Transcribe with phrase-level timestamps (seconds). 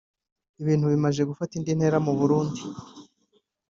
[0.61, 2.61] Ibintu bikomeje gufata indi ntera mu Burundi